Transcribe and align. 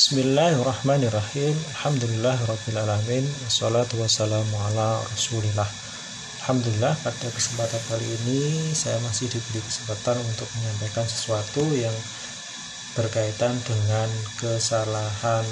Bismillahirrahmanirrahim. 0.00 1.52
Alhamdulillahirrahmanirrahim 1.76 3.20
Wassalatu 3.44 4.00
wassalamu 4.00 4.56
ala 4.72 4.96
rasulillah. 5.04 5.68
Alhamdulillah 6.40 6.96
pada 7.04 7.28
kesempatan 7.28 7.76
kali 7.84 8.08
ini 8.08 8.72
saya 8.72 8.96
masih 9.04 9.28
diberi 9.28 9.60
kesempatan 9.60 10.16
untuk 10.24 10.48
menyampaikan 10.56 11.04
sesuatu 11.04 11.68
yang 11.76 11.92
berkaitan 12.96 13.52
dengan 13.60 14.08
kesalahan 14.40 15.44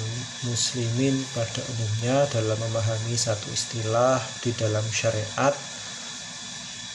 muslimin 0.49 1.13
pada 1.37 1.61
umumnya 1.69 2.25
dalam 2.33 2.57
memahami 2.57 3.13
satu 3.13 3.53
istilah 3.53 4.17
di 4.41 4.49
dalam 4.57 4.85
syariat. 4.89 5.53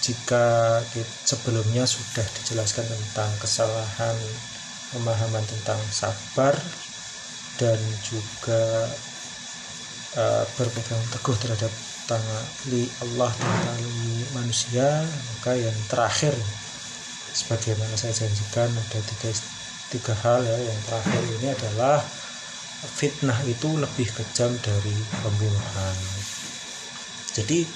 Jika 0.02 0.82
sebelumnya 1.22 1.86
sudah 1.86 2.26
dijelaskan 2.34 2.82
tentang 2.82 3.30
kesalahan 3.38 4.18
pemahaman 4.90 5.46
tentang 5.46 5.78
sabar 5.94 6.58
dan 7.58 7.78
juga 8.02 8.90
uh, 10.18 10.44
berpegang 10.58 11.04
teguh 11.14 11.36
terhadap 11.38 11.72
tali 12.04 12.84
Allah 13.02 13.30
dan 13.30 13.54
tali 13.70 14.26
manusia. 14.34 15.06
Maka 15.34 15.52
yang 15.58 15.78
terakhir 15.86 16.34
sebagaimana 17.34 17.94
saya 17.94 18.14
janjikan 18.14 18.70
ada 18.70 18.98
tiga 19.02 19.30
tiga 19.94 20.14
hal 20.26 20.42
ya. 20.42 20.56
Yang 20.58 20.80
terakhir 20.90 21.22
ini 21.38 21.48
adalah 21.50 21.98
fitnah 22.84 23.38
itu 23.48 23.68
lebih 23.78 24.08
kejam 24.12 24.52
dari 24.60 24.96
pembunuhan. 25.22 25.96
Jadi 27.34 27.66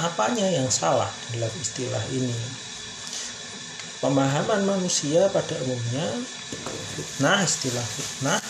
apanya 0.00 0.48
yang 0.48 0.68
salah 0.72 1.10
dalam 1.34 1.52
istilah 1.60 2.04
ini? 2.14 2.36
Pemahaman 4.00 4.64
manusia 4.64 5.28
pada 5.28 5.52
umumnya 5.60 6.08
fitnah 6.96 7.44
istilah 7.44 7.84
fitnah 7.84 8.40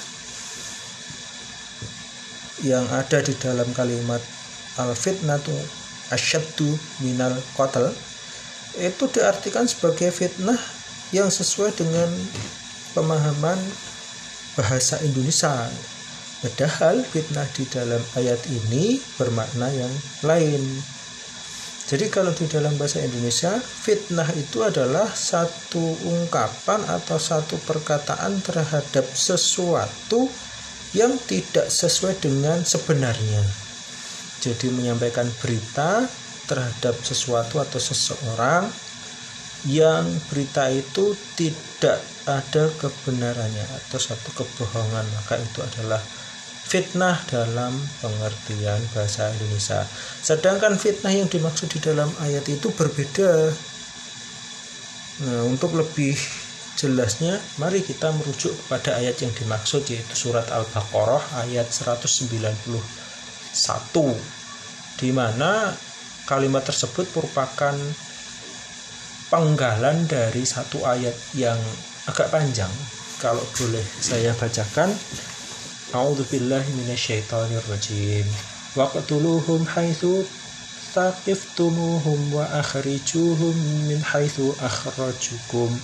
yang 2.64 2.84
ada 2.92 3.24
di 3.24 3.32
dalam 3.36 3.68
kalimat 3.72 4.20
al 4.78 4.92
fitnatu 4.96 5.52
asyaddu 6.12 6.68
minal 7.04 7.34
qatl 7.56 7.90
itu 8.78 9.04
diartikan 9.10 9.66
sebagai 9.66 10.14
fitnah 10.14 10.58
yang 11.10 11.26
sesuai 11.26 11.74
dengan 11.74 12.06
pemahaman 12.94 13.58
bahasa 14.54 14.98
Indonesia. 15.02 15.66
Padahal 16.40 17.04
fitnah 17.04 17.44
di 17.52 17.66
dalam 17.68 18.00
ayat 18.16 18.40
ini 18.48 18.96
bermakna 19.18 19.68
yang 19.74 19.92
lain. 20.24 20.62
Jadi 21.90 22.06
kalau 22.06 22.30
di 22.30 22.46
dalam 22.46 22.78
bahasa 22.78 23.02
Indonesia, 23.02 23.58
fitnah 23.58 24.30
itu 24.38 24.62
adalah 24.62 25.10
satu 25.10 25.82
ungkapan 26.06 26.86
atau 26.86 27.18
satu 27.18 27.58
perkataan 27.66 28.38
terhadap 28.46 29.02
sesuatu 29.10 30.30
yang 30.96 31.14
tidak 31.26 31.70
sesuai 31.70 32.18
dengan 32.18 32.62
sebenarnya. 32.66 33.42
Jadi 34.40 34.72
menyampaikan 34.72 35.28
berita 35.38 36.08
terhadap 36.48 36.96
sesuatu 37.04 37.62
atau 37.62 37.78
seseorang 37.78 38.66
yang 39.68 40.08
berita 40.32 40.72
itu 40.72 41.12
tidak 41.36 42.00
ada 42.24 42.72
kebenarannya 42.80 43.66
atau 43.84 44.00
satu 44.00 44.32
kebohongan, 44.32 45.04
maka 45.14 45.36
itu 45.36 45.60
adalah 45.60 46.00
fitnah 46.70 47.18
dalam 47.28 47.74
pengertian 48.00 48.80
bahasa 48.94 49.28
Indonesia. 49.36 49.84
Sedangkan 50.22 50.78
fitnah 50.80 51.12
yang 51.12 51.28
dimaksud 51.28 51.68
di 51.68 51.82
dalam 51.82 52.08
ayat 52.24 52.46
itu 52.48 52.72
berbeda. 52.72 53.52
Nah, 55.20 55.44
untuk 55.44 55.76
lebih 55.76 56.16
jelasnya, 56.80 57.36
mari 57.60 57.84
kita 57.84 58.08
merujuk 58.16 58.56
kepada 58.64 58.96
ayat 58.96 59.20
yang 59.20 59.28
dimaksud 59.36 59.84
yaitu 59.92 60.16
surat 60.16 60.48
Al-Baqarah 60.48 61.44
ayat 61.44 61.68
191 61.68 62.80
di 65.00 65.10
mana 65.12 65.76
kalimat 66.24 66.64
tersebut 66.64 67.04
merupakan 67.12 67.76
penggalan 69.28 70.08
dari 70.08 70.42
satu 70.48 70.88
ayat 70.88 71.16
yang 71.36 71.60
agak 72.08 72.32
panjang. 72.32 72.72
Kalau 73.20 73.44
boleh 73.60 73.84
saya 74.00 74.32
bacakan 74.32 74.88
A'udzu 75.90 76.22
billahi 76.30 76.70
minasyaitonir 76.78 77.66
rajim. 77.66 78.22
Waqtuluhum 78.78 79.66
haitsu 79.66 80.22
taqiftumuhum 80.94 82.30
wa 82.30 82.46
akhrijuhum 82.62 83.54
min 83.90 83.98
haitsu 83.98 84.54
akhrajukum 84.62 85.74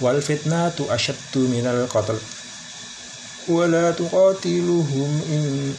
Wal 0.00 0.18
fitnatu 0.22 0.90
ashaddu 0.90 1.46
minal 1.48 1.86
qatl. 1.88 2.18
ولا 3.48 3.90
تقاتلوهم 3.90 5.10
إن 5.34 5.74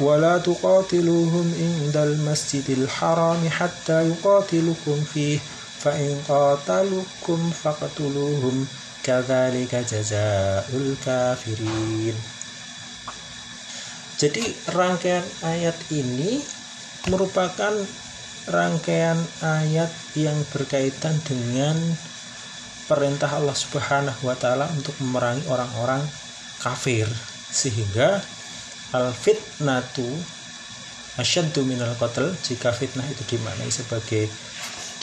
ولا 0.00 0.38
تقاتلوهم 0.38 1.46
عند 1.58 1.96
المسجد 1.96 2.70
الحرام 2.70 3.48
حتى 3.50 4.08
يقاتلوكم 4.08 5.04
فيه 5.14 5.38
فإن 5.80 6.22
قاتلوكم 6.28 7.50
فاقتلوهم 7.64 8.66
كذلك 9.02 9.72
جزاء 9.74 10.68
الكافرين 10.74 12.16
Jadi 14.18 14.42
rangkaian 14.74 15.22
ayat 15.46 15.78
ini 15.94 16.42
merupakan 17.06 17.70
rangkaian 18.50 19.14
ayat 19.38 19.94
yang 20.18 20.42
berkaitan 20.50 21.22
dengan 21.22 21.78
perintah 22.87 23.31
Allah 23.31 23.55
Subhanahu 23.55 24.27
wa 24.27 24.35
taala 24.35 24.67
untuk 24.75 24.95
memerangi 24.99 25.47
orang-orang 25.47 26.03
kafir 26.59 27.07
sehingga 27.53 28.19
al 28.93 29.11
fitnatu 29.11 30.05
asyaddu 31.17 31.61
minal 31.65 31.93
qatl 31.97 32.33
jika 32.41 32.73
fitnah 32.73 33.05
itu 33.05 33.23
dimaknai 33.35 33.69
sebagai 33.69 34.29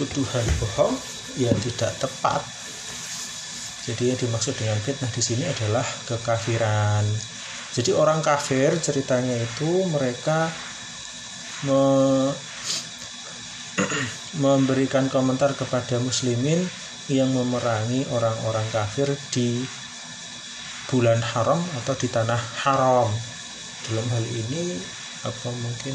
tuduhan 0.00 0.46
bohong 0.58 0.94
ya 1.38 1.52
tidak 1.62 1.92
tepat. 2.00 2.42
Jadi 3.80 4.12
yang 4.12 4.18
dimaksud 4.18 4.54
dengan 4.58 4.78
fitnah 4.78 5.10
di 5.10 5.22
sini 5.24 5.44
adalah 5.46 5.86
kekafiran. 6.06 7.04
Jadi 7.70 7.94
orang 7.94 8.20
kafir 8.20 8.74
ceritanya 8.82 9.34
itu 9.38 9.86
mereka 9.88 10.50
me 11.64 11.82
memberikan 14.44 15.08
komentar 15.08 15.54
kepada 15.56 15.98
muslimin 16.02 16.60
yang 17.10 17.34
memerangi 17.34 18.06
orang-orang 18.14 18.64
kafir 18.70 19.10
di 19.34 19.60
bulan 20.86 21.18
haram 21.18 21.58
atau 21.82 21.94
di 21.98 22.06
tanah 22.06 22.38
haram. 22.62 23.10
Dalam 23.90 24.06
hal 24.14 24.24
ini 24.30 24.78
apa 25.26 25.48
mungkin 25.50 25.94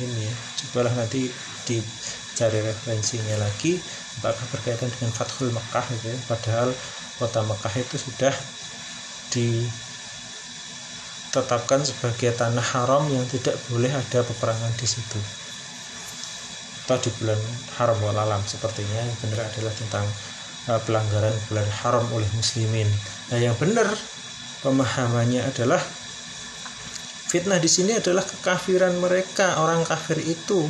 ini 0.00 0.22
ya 0.24 0.34
cobalah 0.62 0.94
nanti 0.94 1.28
dicari 1.66 2.62
referensinya 2.62 3.42
lagi 3.42 3.76
apakah 4.22 4.46
berkaitan 4.54 4.88
dengan 4.94 5.10
Fathul 5.10 5.50
Mekah 5.50 5.84
gitu 5.98 6.14
ya. 6.14 6.18
Padahal 6.30 6.70
kota 7.18 7.42
Mekah 7.42 7.74
itu 7.82 7.96
sudah 7.98 8.34
di 9.34 9.66
ditetapkan 11.36 11.84
sebagai 11.84 12.32
tanah 12.32 12.64
haram 12.64 13.04
yang 13.12 13.28
tidak 13.28 13.60
boleh 13.68 13.92
ada 13.92 14.24
peperangan 14.24 14.72
di 14.72 14.88
situ 14.88 15.20
atau 16.86 17.02
di 17.02 17.10
bulan 17.18 17.40
haram 17.82 17.98
walalam 17.98 18.38
sepertinya 18.46 19.02
yang 19.02 19.16
benar 19.18 19.42
adalah 19.42 19.74
tentang 19.74 20.06
uh, 20.70 20.78
pelanggaran 20.86 21.34
bulan 21.50 21.68
haram 21.82 22.06
oleh 22.14 22.30
muslimin 22.38 22.86
nah 23.34 23.42
yang 23.42 23.58
benar 23.58 23.90
pemahamannya 24.62 25.42
adalah 25.42 25.82
fitnah 27.26 27.58
di 27.58 27.66
sini 27.66 27.98
adalah 27.98 28.22
kekafiran 28.22 28.94
mereka 29.02 29.58
orang 29.58 29.82
kafir 29.82 30.22
itu 30.22 30.62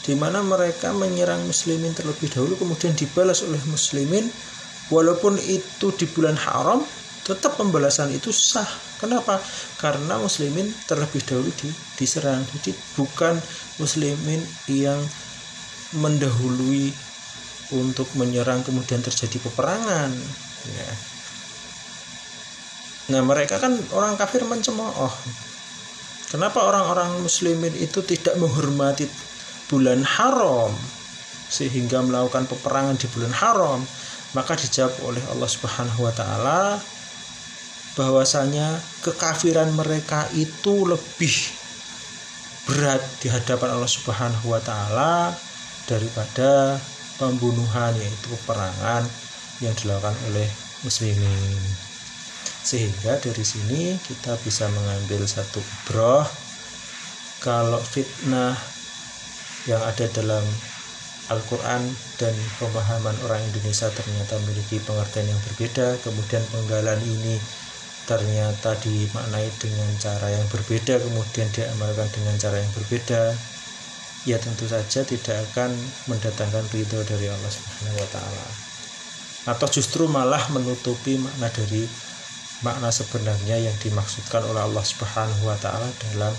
di 0.00 0.16
mana 0.16 0.40
mereka 0.40 0.96
menyerang 0.96 1.44
muslimin 1.44 1.92
terlebih 1.92 2.32
dahulu 2.32 2.56
kemudian 2.56 2.96
dibalas 2.96 3.44
oleh 3.44 3.60
muslimin 3.68 4.24
walaupun 4.88 5.36
itu 5.44 5.92
di 5.92 6.08
bulan 6.08 6.40
haram 6.40 6.80
tetap 7.20 7.54
pembalasan 7.54 8.10
itu 8.10 8.32
sah. 8.34 8.66
Kenapa? 8.98 9.40
Karena 9.80 10.20
muslimin 10.20 10.68
terlebih 10.84 11.24
dahulu 11.24 11.48
di, 11.56 11.70
diserang. 11.96 12.42
Jadi 12.58 12.74
bukan 12.98 13.38
muslimin 13.80 14.42
yang 14.68 15.00
mendahului 15.96 16.94
untuk 17.74 18.10
menyerang 18.18 18.66
kemudian 18.66 19.02
terjadi 19.02 19.38
peperangan. 19.42 20.10
Ya. 20.70 20.90
Nah 23.10 23.22
mereka 23.26 23.58
kan 23.58 23.74
orang 23.94 24.14
kafir 24.14 24.46
mencemooh. 24.46 25.10
Kenapa 26.30 26.62
orang-orang 26.62 27.18
muslimin 27.26 27.74
itu 27.74 28.06
tidak 28.06 28.38
menghormati 28.38 29.02
bulan 29.66 30.06
haram 30.06 30.70
sehingga 31.50 31.98
melakukan 32.06 32.46
peperangan 32.46 32.94
di 32.94 33.10
bulan 33.10 33.34
haram? 33.34 33.82
Maka 34.30 34.54
dijawab 34.54 34.94
oleh 35.10 35.22
Allah 35.34 35.50
Subhanahu 35.50 36.06
wa 36.06 36.14
taala 36.14 36.78
bahwasanya 37.98 38.78
kekafiran 39.02 39.74
mereka 39.74 40.30
itu 40.38 40.86
lebih 40.86 41.34
berat 42.70 43.02
di 43.18 43.26
hadapan 43.26 43.74
Allah 43.74 43.90
Subhanahu 43.90 44.54
wa 44.54 44.62
taala 44.62 45.34
daripada 45.90 46.78
pembunuhan 47.18 47.90
yaitu 47.98 48.30
peperangan 48.38 49.02
yang 49.58 49.74
dilakukan 49.74 50.14
oleh 50.30 50.46
muslimin. 50.86 51.58
sehingga 52.60 53.18
dari 53.18 53.42
sini 53.42 53.98
kita 53.98 54.36
bisa 54.46 54.68
mengambil 54.70 55.26
satu 55.26 55.58
broh 55.88 56.22
kalau 57.40 57.80
fitnah 57.80 58.52
yang 59.64 59.80
ada 59.80 60.06
dalam 60.12 60.44
Al-Quran 61.32 61.82
dan 62.20 62.34
pemahaman 62.60 63.16
orang 63.24 63.40
Indonesia 63.48 63.88
ternyata 63.90 64.36
memiliki 64.44 64.76
pengertian 64.82 65.30
yang 65.32 65.40
berbeda 65.46 65.98
kemudian 66.04 66.44
penggalan 66.52 67.00
ini 67.00 67.40
ternyata 68.04 68.74
dimaknai 68.82 69.48
dengan 69.56 69.90
cara 70.02 70.28
yang 70.28 70.44
berbeda 70.50 71.00
kemudian 71.00 71.48
diamalkan 71.54 72.10
dengan 72.12 72.34
cara 72.36 72.58
yang 72.58 72.72
berbeda 72.76 73.22
ya 74.28 74.36
tentu 74.36 74.68
saja 74.68 75.00
tidak 75.06 75.36
akan 75.52 75.72
mendatangkan 76.08 76.64
ridho 76.74 77.00
dari 77.08 77.32
Allah 77.32 77.52
Subhanahu 77.52 77.96
wa 77.96 78.08
taala 78.12 78.44
atau 79.48 79.66
justru 79.72 80.04
malah 80.04 80.44
menutupi 80.52 81.16
makna 81.16 81.48
dari 81.48 81.88
makna 82.60 82.92
sebenarnya 82.92 83.56
yang 83.56 83.72
dimaksudkan 83.80 84.44
oleh 84.44 84.60
Allah 84.60 84.84
Subhanahu 84.84 85.48
wa 85.48 85.56
taala 85.56 85.88
dalam 86.12 86.34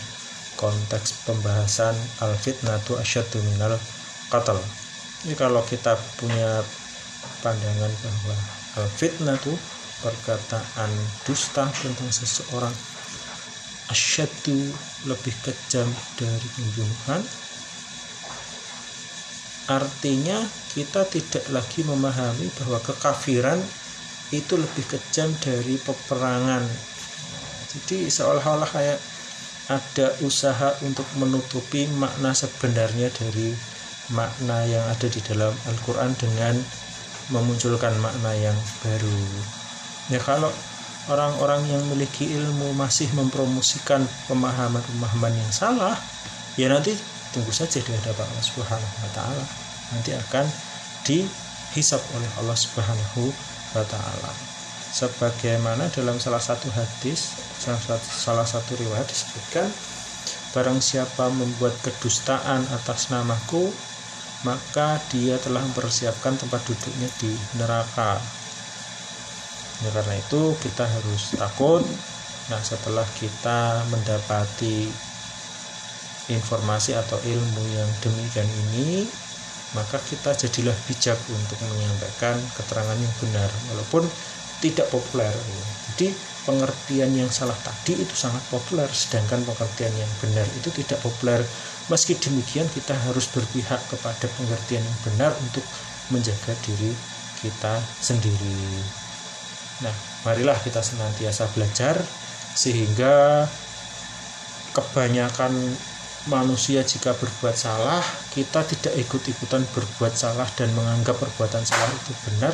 konteks 0.62 1.25
pembahasan 1.25 1.98
al 2.22 2.38
fitnatu 2.38 2.94
asyaddu 3.01 3.42
minal 3.50 3.74
qatl. 4.30 4.62
Ini 5.25 5.34
kalau 5.34 5.66
kita 5.66 5.98
punya 6.22 6.62
pandangan 7.42 7.89
bahwa 8.06 8.38
al 8.77 8.88
fitnatu 8.94 9.54
perkataan 10.06 10.92
dusta 11.25 11.66
tentang 11.81 12.10
seseorang 12.13 12.74
asyaddu 13.89 14.69
lebih 15.10 15.34
kejam 15.42 15.89
dari 16.22 16.48
pembunuhan 16.54 17.22
artinya 19.69 20.42
kita 20.74 21.06
tidak 21.12 21.46
lagi 21.52 21.84
memahami 21.84 22.48
bahwa 22.58 22.80
kekafiran 22.80 23.60
itu 24.31 24.56
lebih 24.56 24.86
kejam 24.88 25.36
dari 25.44 25.75
peperangan. 25.75 26.63
Jadi 27.72 28.08
seolah-olah 28.08 28.69
kayak 28.72 29.00
ada 29.72 30.08
usaha 30.24 30.75
untuk 30.84 31.06
menutupi 31.19 31.88
makna 32.00 32.36
sebenarnya 32.36 33.12
dari 33.12 33.52
makna 34.12 34.68
yang 34.68 34.84
ada 34.88 35.08
di 35.08 35.19
dalam 35.24 35.56
Al-Quran 35.68 36.12
dengan 36.19 36.56
memunculkan 37.31 37.96
makna 38.00 38.36
yang 38.36 38.58
baru. 38.84 39.19
Ya 40.12 40.19
kalau 40.19 40.52
orang-orang 41.08 41.72
yang 41.72 41.81
memiliki 41.88 42.28
ilmu 42.36 42.75
masih 42.75 43.08
mempromosikan 43.16 44.04
pemahaman-pemahaman 44.28 45.34
yang 45.40 45.52
salah 45.52 45.96
ya 46.60 46.68
nanti 46.68 46.94
tunggu 47.31 47.51
saja 47.51 47.80
di 47.80 47.92
hadapan 47.92 48.28
Allah 48.28 48.45
Subhanahu 48.45 48.95
wa 49.01 49.12
taala 49.16 49.45
nanti 49.92 50.12
akan 50.16 50.45
dihisap 51.07 52.00
oleh 52.16 52.30
Allah 52.44 52.57
Subhanahu 52.57 53.31
wa 53.75 53.86
taala. 53.88 54.31
Sebagaimana 54.92 55.88
dalam 55.95 56.19
salah 56.19 56.44
satu 56.44 56.68
hadis, 56.75 57.31
salah 57.56 57.80
satu, 57.80 58.07
salah 58.12 58.48
satu 58.48 58.75
riwayat 58.75 59.07
disebutkan 59.07 59.72
barang 60.51 60.83
siapa 60.83 61.31
membuat 61.31 61.72
kedustaan 61.80 62.68
atas 62.75 63.07
namaku 63.07 63.72
maka 64.42 64.98
dia 65.13 65.38
telah 65.38 65.62
mempersiapkan 65.62 66.34
tempat 66.34 66.62
duduknya 66.66 67.10
di 67.22 67.31
neraka. 67.62 68.18
Ya, 69.86 69.89
karena 69.94 70.18
itu 70.18 70.57
kita 70.62 70.86
harus 70.86 71.38
takut. 71.38 71.86
Nah, 72.50 72.62
setelah 72.62 73.06
kita 73.18 73.86
mendapati 73.94 74.89
informasi 76.33 76.95
atau 76.95 77.19
ilmu 77.19 77.63
yang 77.75 77.89
demikian 78.01 78.48
ini, 78.68 79.06
maka 79.72 80.00
kita 80.04 80.36
jadilah 80.36 80.75
bijak 80.88 81.16
untuk 81.31 81.60
menyampaikan 81.63 82.36
keterangan 82.60 82.98
yang 83.00 83.13
benar 83.24 83.50
walaupun 83.72 84.04
tidak 84.60 84.88
populer. 84.92 85.31
Jadi 85.95 86.12
pengertian 86.44 87.12
yang 87.13 87.30
salah 87.31 87.56
tadi 87.62 87.98
itu 87.98 88.16
sangat 88.18 88.42
populer 88.50 88.89
sedangkan 88.89 89.42
pengertian 89.45 89.94
yang 89.95 90.12
benar 90.19 90.45
itu 90.60 90.69
tidak 90.75 91.00
populer. 91.00 91.39
Meski 91.89 92.16
demikian 92.19 92.68
kita 92.72 92.94
harus 93.07 93.27
berpihak 93.31 93.80
kepada 93.89 94.27
pengertian 94.38 94.84
yang 94.84 95.00
benar 95.07 95.31
untuk 95.39 95.63
menjaga 96.12 96.54
diri 96.68 96.92
kita 97.42 97.80
sendiri. 98.00 98.60
Nah 99.81 99.95
marilah 100.27 100.56
kita 100.62 100.84
senantiasa 100.84 101.50
belajar 101.57 101.98
sehingga 102.54 103.48
kebanyakan 104.72 105.51
manusia 106.30 106.86
jika 106.86 107.18
berbuat 107.18 107.58
salah 107.58 108.04
kita 108.36 108.62
tidak 108.68 108.94
ikut-ikutan 108.94 109.66
berbuat 109.74 110.14
salah 110.14 110.46
dan 110.54 110.70
menganggap 110.78 111.18
perbuatan 111.18 111.66
salah 111.66 111.90
itu 111.90 112.14
benar 112.30 112.54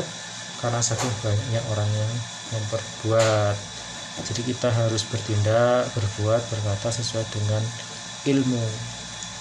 karena 0.61 0.81
saking 0.81 1.13
banyaknya 1.21 1.61
orang 1.69 1.89
yang 1.93 2.11
memperbuat. 2.53 3.55
Jadi 4.17 4.41
kita 4.49 4.73
harus 4.73 5.05
bertindak 5.05 5.85
berbuat 5.93 6.41
berkata 6.49 6.89
sesuai 6.89 7.25
dengan 7.29 7.61
ilmu. 8.25 8.65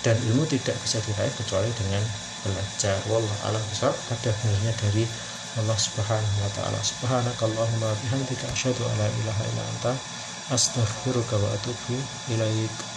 Dan 0.05 0.15
ilmu 0.31 0.45
tidak 0.47 0.77
bisa 0.85 1.01
diraih 1.03 1.33
kecuali 1.33 1.73
dengan 1.73 2.05
belajar. 2.45 3.01
Wallah 3.09 3.37
alam 3.49 3.65
besar 3.73 3.97
pada 4.07 4.31
benarnya 4.45 4.73
dari 4.77 5.09
Allah 5.57 5.79
subhanahu 5.81 6.39
wa 6.45 6.51
ta'ala. 6.53 6.79
Subhanakallahumma 6.85 7.91
bihamdika 8.05 8.53
asyhadu 8.53 8.85
an 8.85 8.95
la 9.01 9.09
ilaha 9.09 9.43
illa 9.49 9.63
anta 9.65 9.93
astaghfiruka 10.53 11.41
wa 11.41 11.49
atubu 11.57 11.97
ilaik 12.29 12.96